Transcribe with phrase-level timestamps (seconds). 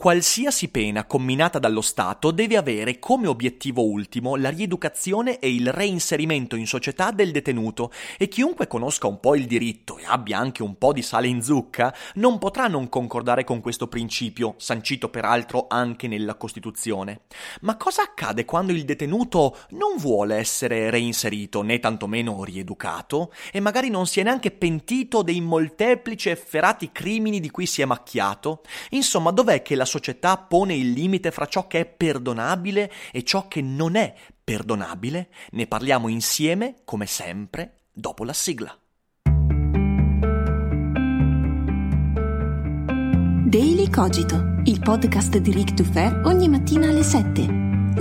[0.00, 6.54] Qualsiasi pena comminata dallo Stato deve avere come obiettivo ultimo la rieducazione e il reinserimento
[6.54, 10.78] in società del detenuto e chiunque conosca un po' il diritto e abbia anche un
[10.78, 16.06] po' di sale in zucca non potrà non concordare con questo principio, sancito peraltro anche
[16.06, 17.22] nella Costituzione.
[17.62, 23.90] Ma cosa accade quando il detenuto non vuole essere reinserito né tantomeno rieducato e magari
[23.90, 28.60] non si è neanche pentito dei molteplici efferati crimini di cui si è macchiato?
[28.90, 33.48] Insomma, dov'è che la società pone il limite fra ciò che è perdonabile e ciò
[33.48, 34.14] che non è
[34.44, 35.30] perdonabile?
[35.50, 38.78] Ne parliamo insieme, come sempre, dopo la sigla.
[43.48, 47.46] Daily Cogito, il podcast di Rick to Fair ogni mattina alle 7.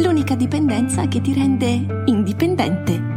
[0.02, 3.17] L'unica dipendenza che ti rende indipendente.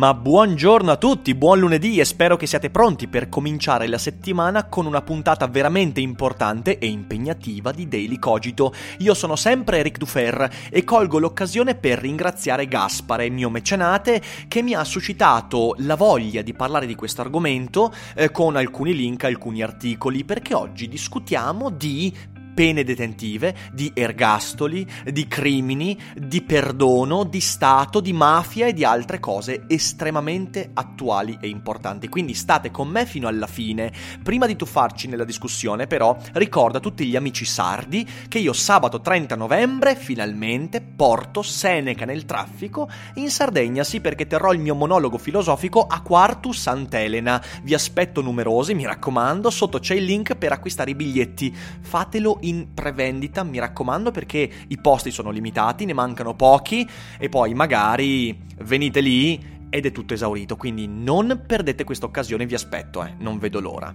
[0.00, 4.64] Ma buongiorno a tutti, buon lunedì e spero che siate pronti per cominciare la settimana
[4.64, 8.72] con una puntata veramente importante e impegnativa di Daily Cogito.
[9.00, 14.72] Io sono sempre Eric Dufer e colgo l'occasione per ringraziare Gaspare, mio mecenate, che mi
[14.72, 20.24] ha suscitato la voglia di parlare di questo argomento eh, con alcuni link, alcuni articoli,
[20.24, 28.12] perché oggi discutiamo di pene detentive, di ergastoli, di crimini, di perdono, di Stato, di
[28.12, 32.08] mafia e di altre cose estremamente attuali e importanti.
[32.08, 33.92] Quindi state con me fino alla fine.
[34.22, 39.00] Prima di tuffarci nella discussione, però, ricorda a tutti gli amici sardi che io sabato
[39.00, 45.18] 30 novembre finalmente porto Seneca nel traffico in Sardegna, sì, perché terrò il mio monologo
[45.18, 47.42] filosofico a Quartu Sant'Elena.
[47.62, 51.54] Vi aspetto numerosi, mi raccomando, sotto c'è il link per acquistare i biglietti.
[51.80, 56.88] Fatelo in in prevendita, mi raccomando, perché i posti sono limitati, ne mancano pochi
[57.18, 62.54] e poi magari venite lì ed è tutto esaurito, quindi non perdete questa occasione, vi
[62.54, 63.94] aspetto, eh, non vedo l'ora.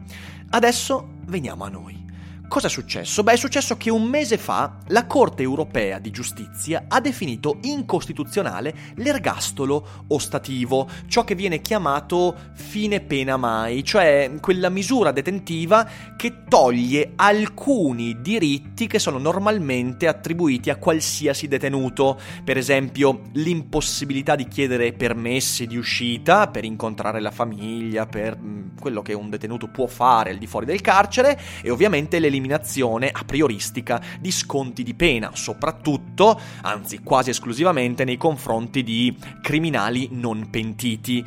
[0.50, 2.05] Adesso veniamo a noi.
[2.48, 3.24] Cosa è successo?
[3.24, 8.74] Beh, è successo che un mese fa la Corte europea di giustizia ha definito incostituzionale
[8.96, 17.14] l'ergastolo ostativo, ciò che viene chiamato fine pena mai, cioè quella misura detentiva che toglie
[17.16, 25.66] alcuni diritti che sono normalmente attribuiti a qualsiasi detenuto, per esempio l'impossibilità di chiedere permessi
[25.66, 30.38] di uscita per incontrare la famiglia, per mm, quello che un detenuto può fare al
[30.38, 36.40] di fuori del carcere e ovviamente le l'eliminazione a prioristica di sconti di pena, soprattutto,
[36.62, 41.26] anzi quasi esclusivamente nei confronti di criminali non pentiti.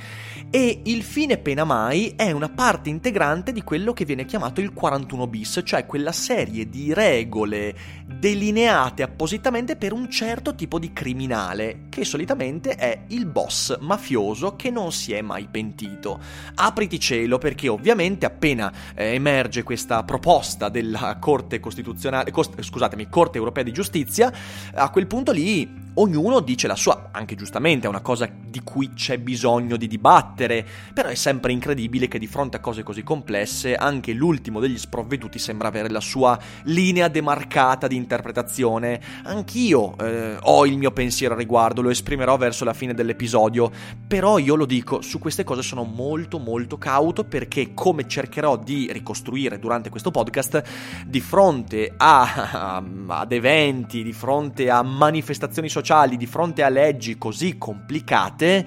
[0.50, 4.72] E il fine pena mai è una parte integrante di quello che viene chiamato il
[4.72, 7.74] 41 bis, cioè quella serie di regole
[8.08, 14.70] delineate appositamente per un certo tipo di criminale, che solitamente è il boss mafioso che
[14.70, 16.20] non si è mai pentito.
[16.54, 23.08] Apriti cielo perché ovviamente appena eh, emerge questa proposta della la Corte Costituzionale, cost, scusatemi,
[23.08, 24.32] Corte Europea di Giustizia,
[24.74, 28.92] a quel punto lì ognuno dice la sua, anche giustamente è una cosa di cui
[28.94, 30.64] c'è bisogno di dibattere,
[30.94, 35.38] però è sempre incredibile che di fronte a cose così complesse anche l'ultimo degli sprovveduti
[35.38, 39.00] sembra avere la sua linea demarcata di interpretazione.
[39.24, 43.70] Anch'io eh, ho il mio pensiero a riguardo, lo esprimerò verso la fine dell'episodio,
[44.06, 48.90] però io lo dico, su queste cose sono molto molto cauto perché come cercherò di
[48.92, 50.62] ricostruire durante questo podcast,
[51.06, 57.16] di fronte a, ad eventi, di fronte a manifestazioni sociali, sociali di fronte a leggi
[57.16, 58.66] così complicate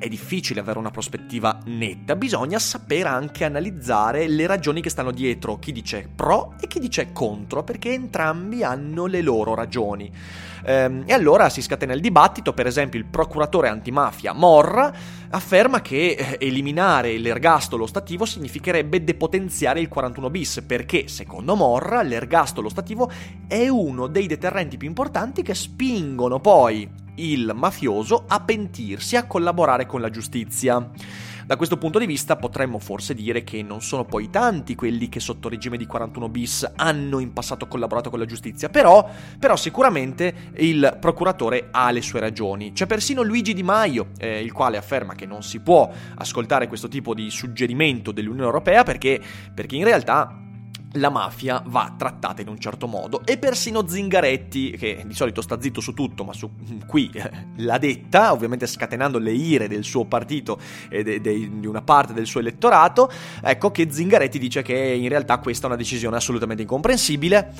[0.00, 5.58] è difficile avere una prospettiva netta, bisogna sapere anche analizzare le ragioni che stanno dietro,
[5.58, 10.10] chi dice pro e chi dice contro, perché entrambi hanno le loro ragioni.
[10.64, 14.92] Ehm, e allora si scatena il dibattito, per esempio il procuratore antimafia Morra
[15.30, 22.68] afferma che eh, eliminare l'ergastolo stativo significherebbe depotenziare il 41 bis, perché secondo Morra l'ergastolo
[22.68, 23.10] stativo
[23.46, 29.86] è uno dei deterrenti più importanti che spingono poi il mafioso a pentirsi, a collaborare
[29.86, 30.90] con la giustizia.
[31.50, 35.18] Da questo punto di vista potremmo forse dire che non sono poi tanti quelli che
[35.18, 40.52] sotto regime di 41 bis hanno in passato collaborato con la giustizia, però, però sicuramente
[40.58, 42.70] il procuratore ha le sue ragioni.
[42.70, 46.86] C'è persino Luigi Di Maio, eh, il quale afferma che non si può ascoltare questo
[46.86, 49.20] tipo di suggerimento dell'Unione Europea perché,
[49.52, 50.49] perché in realtà
[50.94, 55.60] la mafia va trattata in un certo modo e persino Zingaretti, che di solito sta
[55.60, 56.50] zitto su tutto, ma su,
[56.86, 60.58] qui eh, l'ha detta, ovviamente scatenando le ire del suo partito
[60.88, 63.10] e de, de, di una parte del suo elettorato,
[63.42, 67.52] ecco che Zingaretti dice che in realtà questa è una decisione assolutamente incomprensibile.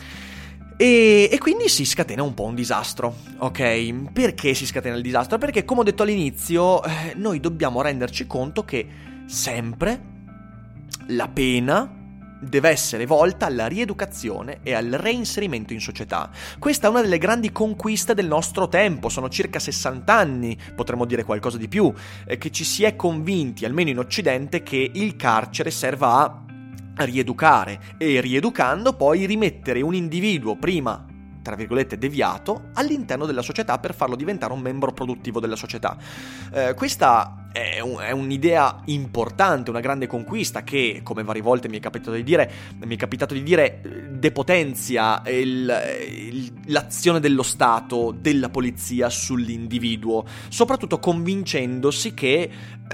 [0.76, 4.11] E, e, quindi si scatena un po' un disastro, ok?
[4.12, 5.37] Perché si scatena il disastro?
[5.37, 8.88] Perché, come ho detto all'inizio, eh, noi dobbiamo renderci conto che
[9.26, 10.09] sempre
[11.09, 12.00] la pena
[12.40, 16.31] deve essere volta alla rieducazione e al reinserimento in società.
[16.58, 21.25] Questa è una delle grandi conquiste del nostro tempo, sono circa 60 anni, potremmo dire
[21.25, 21.92] qualcosa di più,
[22.26, 26.44] eh, che ci si è convinti, almeno in Occidente, che il carcere serva
[26.94, 31.06] a rieducare e rieducando poi rimettere un individuo prima
[31.42, 35.96] tra virgolette, deviato all'interno della società per farlo diventare un membro produttivo della società.
[36.52, 41.79] Eh, questa è, un, è, un'idea importante, una grande conquista che, come varie volte mi
[41.79, 42.50] è capitato di dire,
[42.85, 43.81] mi è capitato di dire
[44.11, 45.73] depotenzia il,
[46.11, 52.50] il, l'azione dello Stato, della polizia sull'individuo, soprattutto convincendosi che,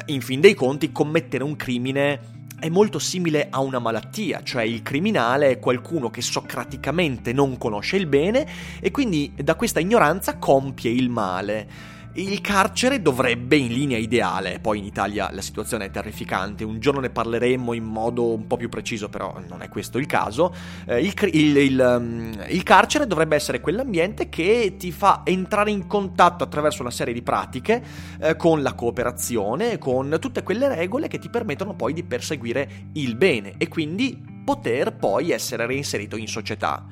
[0.06, 4.80] in fin dei conti, commettere un crimine è molto simile a una malattia, cioè il
[4.82, 8.46] criminale è qualcuno che socraticamente non conosce il bene
[8.80, 11.94] e quindi da questa ignoranza compie il male.
[12.18, 17.00] Il carcere dovrebbe, in linea ideale, poi in Italia la situazione è terrificante, un giorno
[17.00, 20.54] ne parleremo in modo un po' più preciso, però non è questo il caso,
[20.86, 25.86] eh, il, il, il, um, il, carcere dovrebbe essere quell'ambiente che ti fa entrare in
[25.86, 27.82] contatto attraverso una serie di pratiche
[28.18, 33.14] eh, con la cooperazione, con tutte quelle regole che ti permettono poi di perseguire il
[33.14, 36.82] bene e quindi poter poi essere reinserito in società.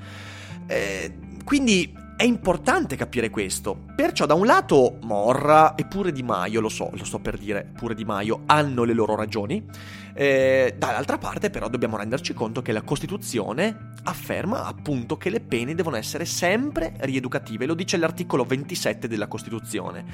[0.66, 3.76] Eh, quindi è importante capire questo.
[3.94, 7.68] Perciò da un lato Morra e pure Di Maio, lo so, lo sto per dire,
[7.76, 9.64] pure Di Maio hanno le loro ragioni.
[10.16, 15.74] Eh, dall'altra parte però dobbiamo renderci conto che la Costituzione afferma appunto che le pene
[15.74, 20.04] devono essere sempre rieducative, lo dice l'articolo 27 della Costituzione.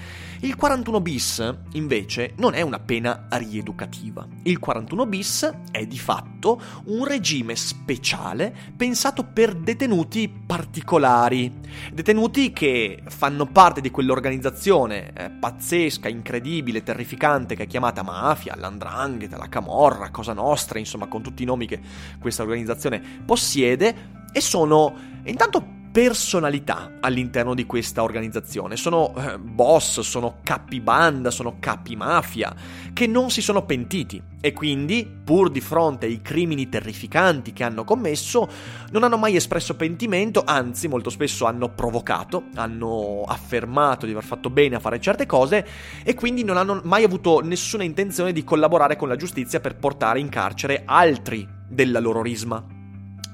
[0.41, 4.26] Il 41 bis invece non è una pena rieducativa.
[4.44, 11.52] Il 41 bis è di fatto un regime speciale pensato per detenuti particolari,
[11.92, 19.37] detenuti che fanno parte di quell'organizzazione eh, pazzesca, incredibile, terrificante che è chiamata mafia, l'andrangheta,
[19.37, 21.81] la camorra, Cosa Nostra, insomma con tutti i nomi che
[22.20, 24.94] questa organizzazione possiede e sono
[25.25, 28.76] intanto personalità all'interno di questa organizzazione.
[28.76, 32.54] Sono eh, boss, sono capi banda, sono capi mafia,
[32.92, 37.84] che non si sono pentiti e quindi, pur di fronte ai crimini terrificanti che hanno
[37.84, 38.48] commesso,
[38.90, 44.48] non hanno mai espresso pentimento, anzi molto spesso hanno provocato, hanno affermato di aver fatto
[44.48, 45.66] bene a fare certe cose
[46.04, 50.20] e quindi non hanno mai avuto nessuna intenzione di collaborare con la giustizia per portare
[50.20, 52.78] in carcere altri della loro risma.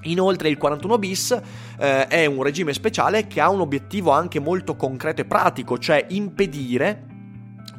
[0.07, 1.41] Inoltre il 41 bis
[1.79, 6.07] eh, è un regime speciale che ha un obiettivo anche molto concreto e pratico, cioè
[6.11, 7.05] impedire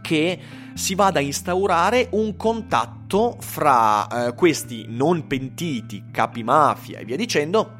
[0.02, 0.40] che
[0.74, 7.16] si vada a instaurare un contatto fra eh, questi non pentiti, capi mafia e via
[7.16, 7.78] dicendo,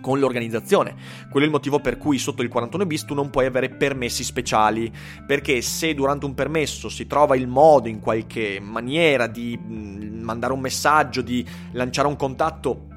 [0.00, 0.94] con l'organizzazione.
[1.30, 4.22] Quello è il motivo per cui sotto il 41 bis tu non puoi avere permessi
[4.22, 4.92] speciali,
[5.26, 10.52] perché se durante un permesso si trova il modo in qualche maniera di mm, mandare
[10.52, 12.94] un messaggio, di lanciare un contatto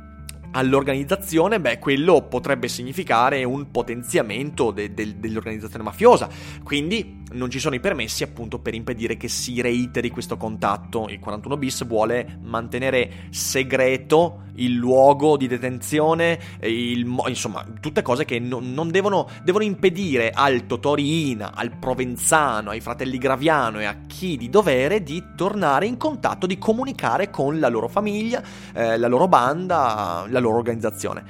[0.52, 6.28] all'organizzazione, beh, quello potrebbe significare un potenziamento de- de- dell'organizzazione mafiosa.
[6.64, 11.08] Quindi non ci sono i permessi appunto per impedire che si reiteri questo contatto.
[11.10, 18.40] Il 41 bis vuole mantenere segreto il luogo di detenzione, il, insomma, tutte cose che
[18.40, 24.38] no, non devono, devono impedire al Totorina, al Provenzano, ai fratelli Graviano e a chi
[24.38, 28.44] di dovere di tornare in contatto, di comunicare con la loro famiglia,
[28.74, 31.24] eh, la loro banda, la loro organizzazione.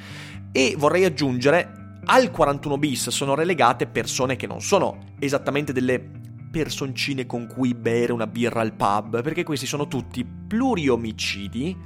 [0.52, 1.79] E vorrei aggiungere
[2.12, 6.04] al 41 bis sono relegate persone che non sono esattamente delle
[6.50, 11.78] personcine con cui bere una birra al pub, perché questi sono tutti pluriomicidi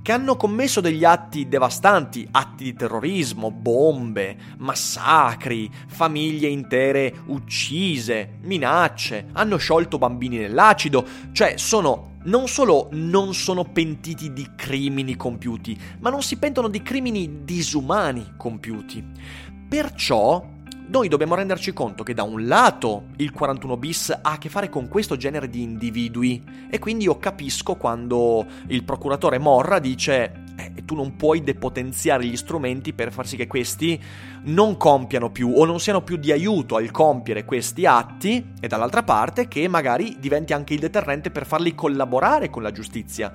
[0.00, 9.26] che hanno commesso degli atti devastanti, atti di terrorismo, bombe, massacri, famiglie intere uccise, minacce,
[9.32, 16.08] hanno sciolto bambini nell'acido, cioè sono non solo non sono pentiti di crimini compiuti, ma
[16.08, 19.54] non si pentono di crimini disumani compiuti.
[19.68, 20.54] Perciò
[20.88, 24.68] noi dobbiamo renderci conto che da un lato il 41 bis ha a che fare
[24.68, 30.84] con questo genere di individui e quindi io capisco quando il procuratore Morra dice eh,
[30.84, 34.00] tu non puoi depotenziare gli strumenti per far sì che questi
[34.44, 39.02] non compiano più o non siano più di aiuto al compiere questi atti e dall'altra
[39.02, 43.32] parte che magari diventi anche il deterrente per farli collaborare con la giustizia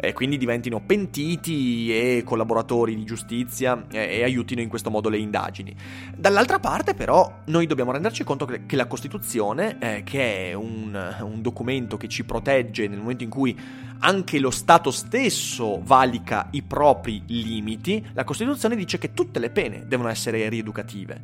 [0.00, 5.18] e quindi diventino pentiti e collaboratori di giustizia e, e aiutino in questo modo le
[5.18, 5.74] indagini.
[6.16, 10.98] Dall'altra parte però noi dobbiamo renderci conto che, che la Costituzione, eh, che è un,
[11.20, 13.56] un documento che ci protegge nel momento in cui
[14.02, 19.84] anche lo Stato stesso valica i propri limiti, la Costituzione dice che tutte le pene
[19.86, 21.20] devono essere rieducative.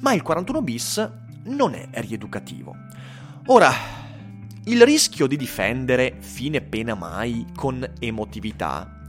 [0.00, 1.10] Ma il 41 bis
[1.44, 2.74] non è rieducativo.
[3.46, 3.72] Ora,
[4.68, 9.02] il rischio di difendere fine pena mai con emotività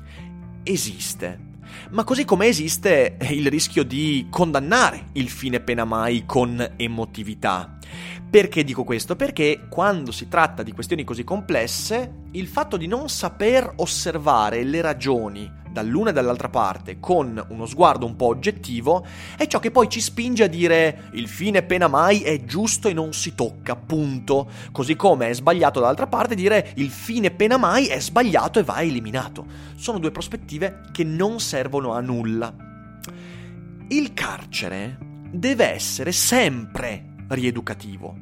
[0.63, 1.45] esiste.
[1.91, 7.76] Ma così come esiste il rischio di condannare il fine pena mai con emotività.
[8.29, 9.15] Perché dico questo?
[9.15, 14.81] Perché quando si tratta di questioni così complesse, il fatto di non saper osservare le
[14.81, 19.05] ragioni dall'una e dall'altra parte con uno sguardo un po' oggettivo
[19.37, 22.93] è ciò che poi ci spinge a dire il fine pena mai è giusto e
[22.93, 24.49] non si tocca, punto.
[24.71, 28.81] Così come è sbagliato dall'altra parte dire il fine pena mai è sbagliato e va
[28.81, 29.45] eliminato.
[29.75, 32.53] Sono due prospettive che non servono a nulla.
[33.89, 34.97] Il carcere
[35.31, 38.15] deve essere sempre rieducativo.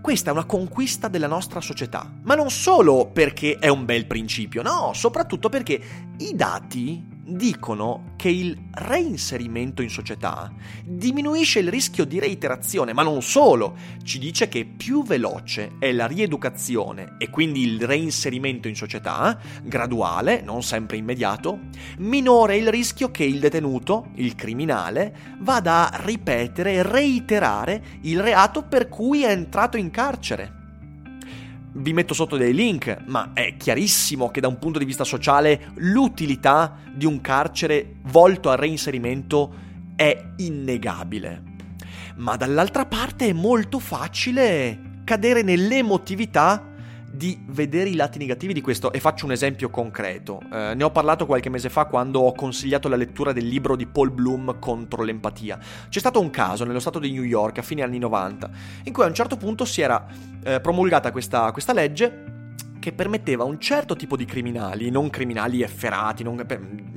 [0.00, 4.62] Questa è una conquista della nostra società, ma non solo perché è un bel principio,
[4.62, 5.80] no, soprattutto perché
[6.18, 10.52] i dati dicono che il reinserimento in società
[10.84, 16.06] diminuisce il rischio di reiterazione, ma non solo, ci dice che più veloce è la
[16.06, 21.58] rieducazione e quindi il reinserimento in società, graduale, non sempre immediato,
[21.98, 28.20] minore è il rischio che il detenuto, il criminale, vada a ripetere e reiterare il
[28.20, 30.57] reato per cui è entrato in carcere
[31.72, 35.70] vi metto sotto dei link, ma è chiarissimo che da un punto di vista sociale
[35.76, 39.54] l'utilità di un carcere volto al reinserimento
[39.94, 41.42] è innegabile.
[42.16, 46.67] Ma dall'altra parte è molto facile cadere nell'emotività
[47.10, 50.40] di vedere i lati negativi di questo e faccio un esempio concreto.
[50.52, 53.86] Eh, ne ho parlato qualche mese fa quando ho consigliato la lettura del libro di
[53.86, 55.58] Paul Bloom contro l'empatia.
[55.88, 58.50] C'è stato un caso nello stato di New York a fine anni 90
[58.84, 60.06] in cui a un certo punto si era
[60.44, 62.36] eh, promulgata questa, questa legge
[62.78, 66.36] che permetteva a un certo tipo di criminali, non criminali efferati, non,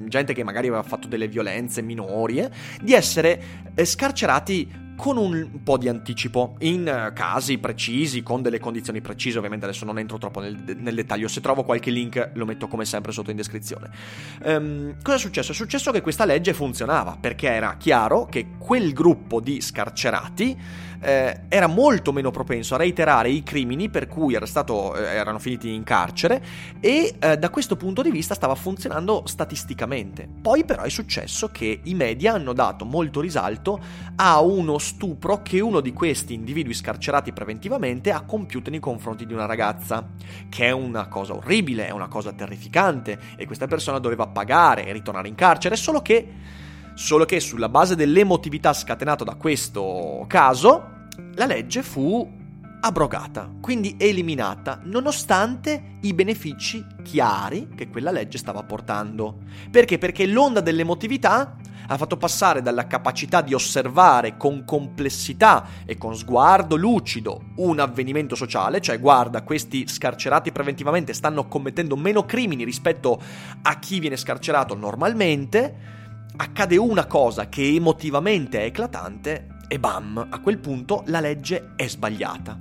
[0.08, 2.50] gente che magari aveva fatto delle violenze minori, eh,
[2.82, 3.42] di essere
[3.74, 9.40] eh, scarcerati con un po' di anticipo, in eh, casi precisi, con delle condizioni precise,
[9.40, 12.86] ovviamente adesso non entro troppo nel, nel dettaglio, se trovo qualche link lo metto come
[12.86, 13.90] sempre sotto in descrizione.
[14.44, 15.54] Um, cosa è successo?
[15.54, 20.56] È successo che questa legge funzionava, perché era chiaro che quel gruppo di scarcerati
[21.02, 25.74] eh, era molto meno propenso a reiterare i crimini per cui stato, eh, erano finiti
[25.74, 26.42] in carcere
[26.80, 30.28] e eh, da questo punto di vista stava funzionando statisticamente.
[30.42, 33.80] Poi però è successo che i media hanno dato molto risalto
[34.16, 39.34] a uno stupro che uno di questi individui scarcerati preventivamente ha compiuto nei confronti di
[39.34, 40.08] una ragazza,
[40.50, 44.94] che è una cosa orribile, è una cosa terrificante e questa persona doveva pagare e
[44.94, 46.60] ritornare in carcere, solo che
[46.94, 52.40] Solo che sulla base dell'emotività scatenata da questo caso, la legge fu
[52.84, 59.38] abrogata, quindi eliminata, nonostante i benefici chiari che quella legge stava portando.
[59.70, 59.98] Perché?
[59.98, 61.58] Perché l'onda dell'emotività
[61.88, 68.36] ha fatto passare dalla capacità di osservare con complessità e con sguardo lucido un avvenimento
[68.36, 73.22] sociale, cioè guarda, questi scarcerati preventivamente stanno commettendo meno crimini rispetto
[73.62, 76.00] a chi viene scarcerato normalmente,
[76.42, 81.88] accade una cosa che emotivamente è eclatante e bam, a quel punto la legge è
[81.88, 82.60] sbagliata.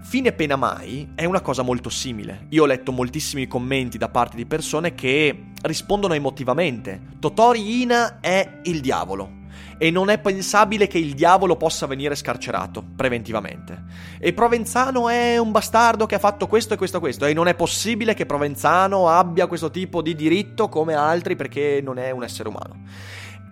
[0.00, 2.46] Fine pena mai è una cosa molto simile.
[2.50, 7.00] Io ho letto moltissimi commenti da parte di persone che rispondono emotivamente.
[7.18, 9.42] Totori Ina è il diavolo
[9.78, 13.84] e non è pensabile che il diavolo possa venire scarcerato preventivamente.
[14.18, 17.48] E Provenzano è un bastardo che ha fatto questo e questo e questo, e non
[17.48, 22.24] è possibile che Provenzano abbia questo tipo di diritto come altri perché non è un
[22.24, 22.82] essere umano.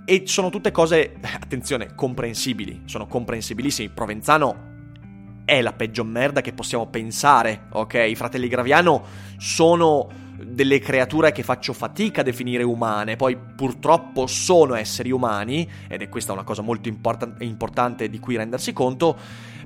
[0.05, 3.89] E sono tutte cose, attenzione, comprensibili, sono comprensibilissimi.
[3.89, 4.71] Provenzano
[5.45, 7.95] è la peggio merda che possiamo pensare, ok?
[8.09, 9.05] I fratelli Graviano
[9.39, 16.03] sono delle creature che faccio fatica a definire umane, poi purtroppo sono esseri umani, ed
[16.03, 19.17] è questa una cosa molto import- importante di cui rendersi conto,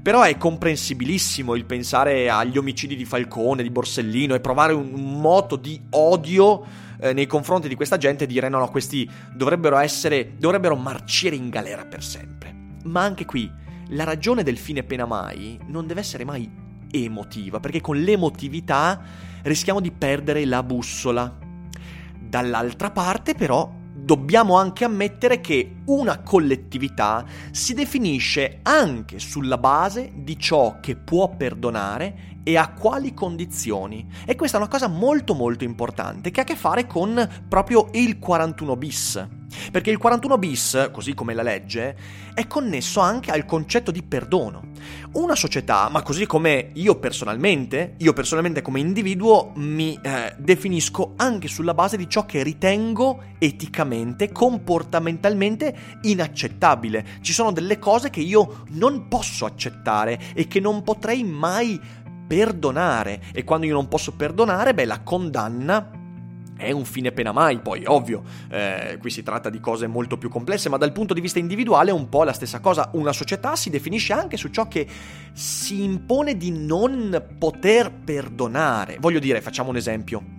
[0.02, 5.56] però è comprensibilissimo il pensare agli omicidi di Falcone, di Borsellino e provare un, moto
[5.56, 6.64] di odio
[7.00, 11.35] eh, nei confronti di questa gente e dire no, no, questi dovrebbero essere, dovrebbero marcire
[11.35, 12.54] in galera per sempre.
[12.85, 13.50] Ma anche qui
[13.88, 16.64] la ragione del fine pena mai non deve essere mai
[17.05, 19.00] emotiva, perché con l'emotività
[19.43, 21.38] rischiamo di perdere la bussola.
[22.19, 30.38] Dall'altra parte però dobbiamo anche ammettere che una collettività si definisce anche sulla base di
[30.38, 34.07] ciò che può perdonare e a quali condizioni.
[34.25, 37.88] E questa è una cosa molto molto importante che ha a che fare con proprio
[37.95, 39.29] il 41 bis.
[39.73, 41.97] Perché il 41 bis, così come la legge,
[42.35, 44.69] è connesso anche al concetto di perdono.
[45.12, 51.49] Una società, ma così come io personalmente, io personalmente come individuo mi eh, definisco anche
[51.49, 57.07] sulla base di ciò che ritengo eticamente, comportamentalmente inaccettabile.
[57.23, 61.81] Ci sono delle cose che io non posso accettare e che non potrei mai
[62.26, 63.23] perdonare.
[63.33, 65.90] E quando io non posso perdonare, beh, la condanna
[66.56, 70.30] è un fine pena mai, poi ovvio, eh, qui si tratta di cose molto più
[70.30, 72.90] complesse, ma dal punto di vista individuale è un po' la stessa cosa.
[72.95, 74.87] Una società si definisce anche su ciò che
[75.33, 78.97] si impone di non poter perdonare.
[78.99, 80.36] Voglio dire, facciamo un esempio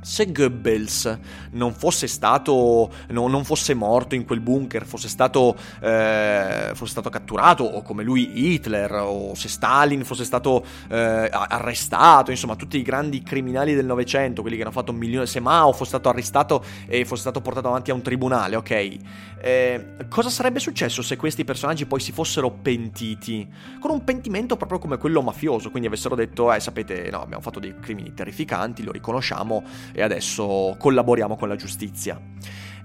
[0.00, 1.18] se Goebbels
[1.52, 7.10] non fosse stato, no, non fosse morto in quel bunker, fosse stato, eh, fosse stato
[7.10, 12.82] catturato, o come lui Hitler, o se Stalin fosse stato eh, arrestato, insomma tutti i
[12.82, 16.64] grandi criminali del Novecento, quelli che hanno fatto un milione, se Mao fosse stato arrestato
[16.86, 18.96] e fosse stato portato avanti a un tribunale, ok?
[19.40, 23.46] Eh, cosa sarebbe successo se questi personaggi poi si fossero pentiti?
[23.80, 27.60] Con un pentimento proprio come quello mafioso, quindi avessero detto, eh sapete, no, abbiamo fatto
[27.60, 29.64] dei crimini terrificanti, lo riconosciamo
[29.98, 32.20] e adesso collaboriamo con la giustizia.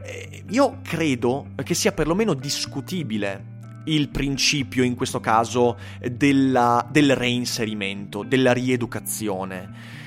[0.01, 3.51] Eh, io credo che sia perlomeno discutibile
[3.85, 10.01] il principio, in questo caso, della, del reinserimento, della rieducazione.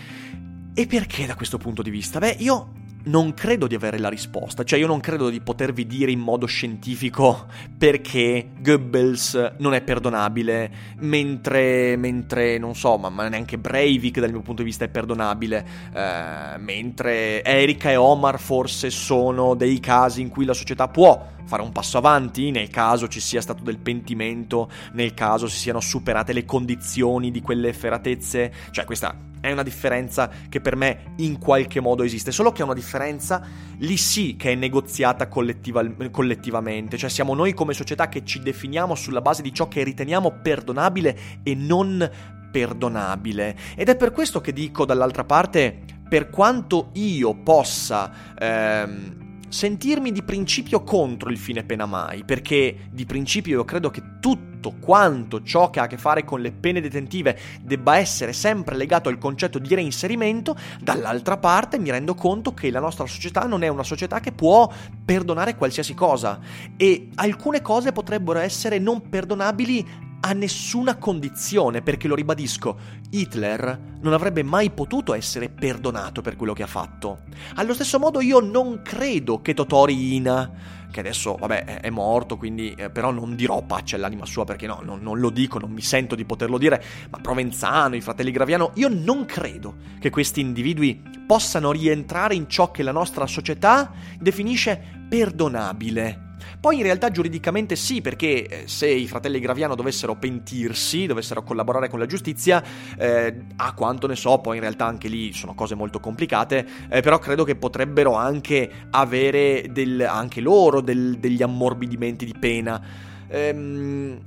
[0.75, 2.19] E perché da questo punto di vista?
[2.19, 2.73] Beh, io
[3.07, 6.47] non credo di avere la risposta, cioè io non credo di potervi dire in modo
[6.47, 7.47] scientifico
[7.77, 14.43] perché Goebbels non è perdonabile, mentre, mentre non so, ma, ma neanche Breivik dal mio
[14.43, 20.29] punto di vista è perdonabile, eh, mentre Erika e Omar forse sono dei casi in
[20.29, 24.69] cui la società può fare un passo avanti nel caso ci sia stato del pentimento,
[24.93, 30.29] nel caso si siano superate le condizioni di quelle efferatezze, cioè questa è una differenza
[30.49, 33.43] che per me in qualche modo esiste, solo che è una differenza
[33.79, 38.95] lì sì che è negoziata collettiva, collettivamente, cioè siamo noi come società che ci definiamo
[38.95, 42.11] sulla base di ciò che riteniamo perdonabile e non
[42.51, 43.57] perdonabile.
[43.77, 45.79] Ed è per questo che dico dall'altra parte,
[46.09, 48.35] per quanto io possa...
[48.39, 54.03] Ehm, sentirmi di principio contro il fine pena mai, perché di principio io credo che
[54.21, 58.77] tutto quanto ciò che ha a che fare con le pene detentive debba essere sempre
[58.77, 63.63] legato al concetto di reinserimento, dall'altra parte mi rendo conto che la nostra società non
[63.63, 64.71] è una società che può
[65.05, 66.41] perdonare qualsiasi cosa.
[66.77, 72.79] E alcune cose potrebbero essere non perdonabili a nessuna condizione, perché lo ribadisco,
[73.11, 77.21] Hitler non avrebbe mai potuto essere perdonato per quello che ha fatto.
[77.55, 80.51] Allo stesso modo io non credo che Totori Ina,
[80.91, 84.81] che adesso vabbè è morto, quindi eh, però non dirò pace all'anima sua perché no,
[84.83, 88.73] non, non lo dico, non mi sento di poterlo dire, ma Provenzano, i fratelli Graviano,
[88.75, 95.07] io non credo che questi individui possano rientrare in ciò che la nostra società definisce
[95.09, 96.26] perdonabile.
[96.61, 101.89] Poi in realtà giuridicamente sì, perché eh, se i fratelli Graviano dovessero pentirsi, dovessero collaborare
[101.89, 102.63] con la giustizia,
[102.99, 107.01] eh, a quanto ne so, poi in realtà anche lì sono cose molto complicate, eh,
[107.01, 112.83] però credo che potrebbero anche avere del, anche loro del, degli ammorbidimenti di pena.
[113.29, 114.21] Ehm,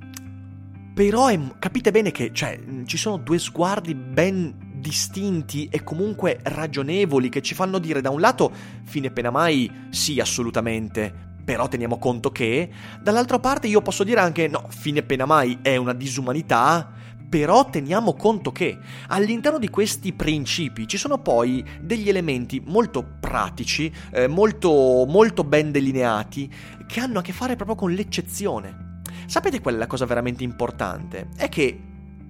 [0.94, 7.30] però è, capite bene che cioè, ci sono due sguardi ben distinti e comunque ragionevoli
[7.30, 8.52] che ci fanno dire da un lato
[8.84, 12.70] fine pena mai sì assolutamente però teniamo conto che,
[13.02, 16.92] dall'altra parte io posso dire anche no, fine pena mai è una disumanità,
[17.28, 23.92] però teniamo conto che all'interno di questi principi ci sono poi degli elementi molto pratici,
[24.12, 26.54] eh, molto, molto ben delineati,
[26.86, 29.00] che hanno a che fare proprio con l'eccezione.
[29.26, 31.30] Sapete qual è la cosa veramente importante?
[31.36, 31.82] È che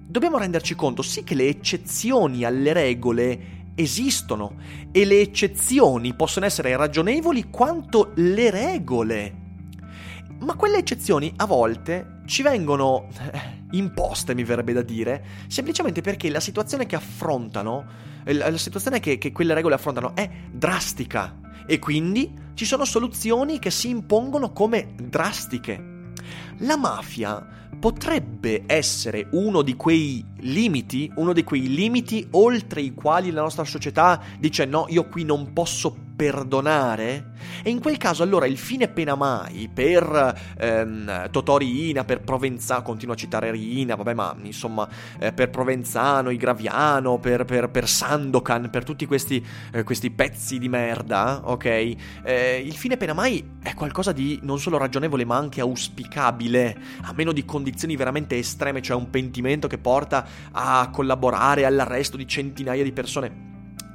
[0.06, 4.56] dobbiamo renderci conto sì che le eccezioni alle regole esistono
[4.92, 9.34] e le eccezioni possono essere ragionevoli quanto le regole.
[10.40, 16.30] Ma quelle eccezioni a volte ci vengono eh, imposte, mi verrebbe da dire, semplicemente perché
[16.30, 17.84] la situazione che affrontano,
[18.24, 23.58] eh, la situazione che, che quelle regole affrontano è drastica e quindi ci sono soluzioni
[23.58, 25.98] che si impongono come drastiche.
[26.58, 33.30] La mafia potrebbe essere uno di quei limiti, uno di quei limiti oltre i quali
[33.30, 37.32] la nostra società dice no, io qui non posso perdonare?
[37.62, 42.82] E in quel caso allora il fine pena mai per ehm, Totori Ina, per Provenzano,
[42.82, 44.86] continuo a citare Rina, vabbè ma insomma
[45.18, 50.68] eh, per Provenzano, Igraviano, per, per, per Sandokan, per tutti questi, eh, questi, pezzi di
[50.68, 51.64] merda, ok?
[51.64, 57.14] Eh, il fine pena mai è qualcosa di non solo ragionevole ma anche auspicabile, a
[57.16, 62.82] meno di condizioni veramente estreme, cioè un pentimento che porta a collaborare all'arresto di centinaia
[62.82, 63.50] di persone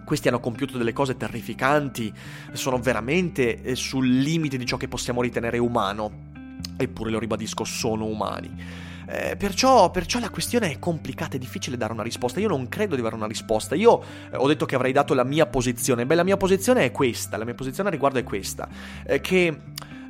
[0.05, 2.13] questi hanno compiuto delle cose terrificanti,
[2.53, 6.33] sono veramente eh, sul limite di ciò che possiamo ritenere umano.
[6.77, 8.83] Eppure, lo ribadisco, sono umani.
[9.07, 12.39] Eh, perciò, perciò, la questione è complicata, è difficile dare una risposta.
[12.39, 13.75] Io non credo di avere una risposta.
[13.75, 16.05] Io eh, ho detto che avrei dato la mia posizione.
[16.05, 17.37] Beh, la mia posizione è questa.
[17.37, 18.67] La mia posizione a riguardo è questa.
[19.05, 19.47] Eh, che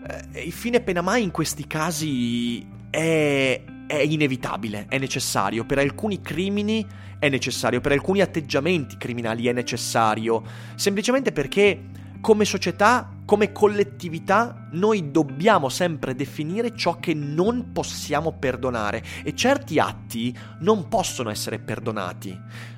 [0.08, 5.65] eh, il fine pena mai in questi casi è, è inevitabile, è necessario.
[5.65, 6.86] Per alcuni crimini
[7.26, 10.44] è necessario, per alcuni atteggiamenti criminali è necessario.
[10.76, 11.84] Semplicemente perché
[12.22, 19.78] come società, come collettività, noi dobbiamo sempre definire ciò che non possiamo perdonare e certi
[19.78, 22.36] atti non possono essere perdonati.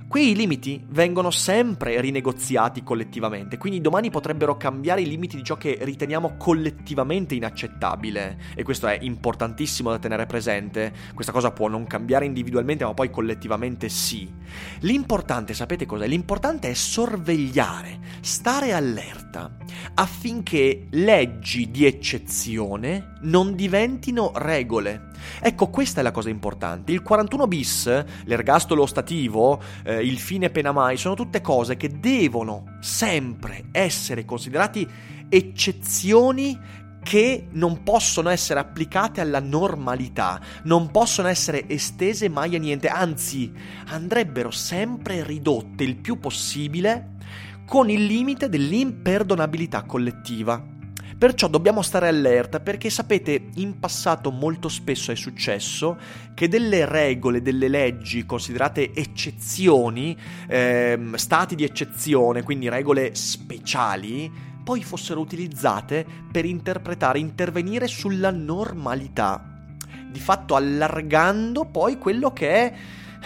[0.08, 5.58] Qui i limiti vengono sempre rinegoziati collettivamente, quindi domani potrebbero cambiare i limiti di ciò
[5.58, 10.93] che riteniamo collettivamente inaccettabile e questo è importantissimo da tenere presente.
[11.13, 14.32] Questa cosa può non cambiare individualmente, ma poi collettivamente sì.
[14.80, 16.08] L'importante, sapete cos'è?
[16.08, 19.58] L'importante è sorvegliare, stare allerta
[19.96, 25.10] affinché leggi di eccezione non diventino regole.
[25.39, 26.91] Ecco, questa è la cosa importante.
[26.91, 32.77] Il 41 bis, l'ergastolo ostativo, eh, il fine pena mai, sono tutte cose che devono
[32.80, 34.88] sempre essere considerati
[35.30, 42.89] eccezioni che non possono essere applicate alla normalità, non possono essere estese mai a niente,
[42.89, 43.49] anzi
[43.88, 47.15] andrebbero sempre ridotte il più possibile
[47.65, 50.75] con il limite dell'imperdonabilità collettiva.
[51.17, 55.97] Perciò dobbiamo stare allerta perché sapete, in passato molto spesso è successo
[56.36, 60.15] che delle regole, delle leggi considerate eccezioni,
[60.47, 64.32] ehm, stati di eccezione, quindi regole speciali,
[64.63, 69.43] poi fossero utilizzate per interpretare, intervenire sulla normalità,
[70.12, 72.73] di fatto allargando poi quello che è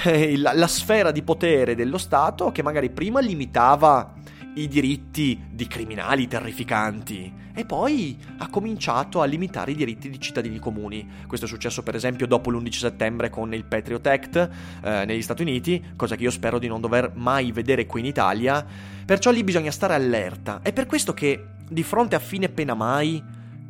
[0.03, 4.13] eh, la, la sfera di potere dello Stato che magari prima limitava
[4.55, 10.59] i diritti di criminali terrificanti e poi ha cominciato a limitare i diritti di cittadini
[10.59, 11.07] comuni.
[11.27, 14.49] Questo è successo per esempio dopo l'11 settembre con il Patriot Act
[14.83, 18.07] eh, negli Stati Uniti, cosa che io spero di non dover mai vedere qui in
[18.07, 18.65] Italia.
[19.05, 20.59] Perciò lì bisogna stare allerta.
[20.61, 23.23] È per questo che di fronte a fine pena mai,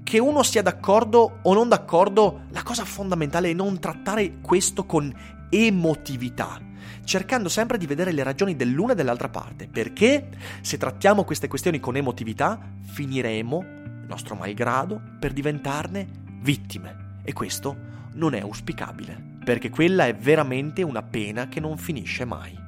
[0.04, 5.13] che uno sia d'accordo o non d'accordo, la cosa fondamentale è non trattare questo con
[5.50, 6.70] emotività
[7.04, 10.30] cercando sempre di vedere le ragioni dell'una e dell'altra parte, perché
[10.62, 13.66] se trattiamo queste questioni con emotività, finiremo,
[14.08, 16.08] nostro malgrado, per diventarne
[16.42, 17.20] vittime.
[17.24, 17.76] E questo
[18.14, 22.60] non è auspicabile, perché quella è veramente una pena che non finisce mai.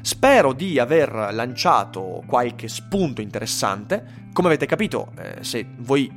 [0.00, 4.26] Spero di aver lanciato qualche spunto interessante.
[4.32, 6.10] Come avete capito, eh, se voi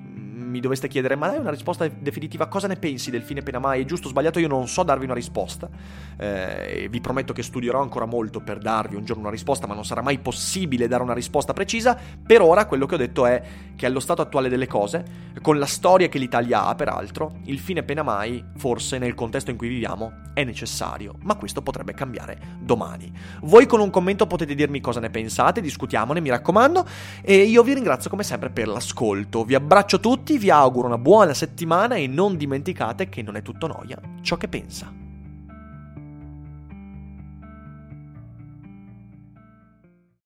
[0.51, 2.47] mi doveste chiedere, ma hai una risposta definitiva?
[2.47, 3.81] Cosa ne pensi del fine pena mai?
[3.81, 4.37] È giusto o sbagliato?
[4.37, 5.69] Io non so darvi una risposta.
[6.17, 9.85] Eh, vi prometto che studierò ancora molto per darvi un giorno una risposta, ma non
[9.85, 11.97] sarà mai possibile dare una risposta precisa.
[12.23, 13.41] Per ora, quello che ho detto è
[13.75, 15.03] che allo stato attuale delle cose,
[15.41, 19.57] con la storia che l'Italia ha, peraltro, il fine pena mai, forse nel contesto in
[19.57, 21.15] cui viviamo, è necessario.
[21.21, 23.11] Ma questo potrebbe cambiare domani.
[23.41, 26.85] Voi con un commento potete dirmi cosa ne pensate, discutiamone, mi raccomando.
[27.21, 29.43] E io vi ringrazio come sempre per l'ascolto.
[29.43, 33.67] Vi abbraccio tutti vi auguro una buona settimana e non dimenticate che non è tutto
[33.67, 35.00] noia ciò che pensa.